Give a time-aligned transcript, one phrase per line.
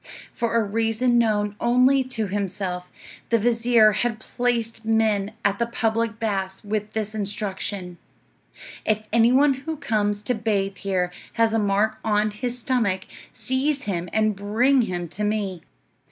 [0.33, 2.89] For a reason known only to himself,
[3.29, 7.99] the vizir had placed men at the public baths with this instruction:
[8.83, 13.83] "If any one who comes to bathe here has a mark on his stomach, seize
[13.83, 15.61] him and bring him to me."